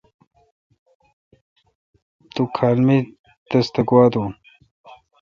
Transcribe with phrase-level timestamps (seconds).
[2.33, 4.31] تو کھال مے°تس تہ گوا دون۔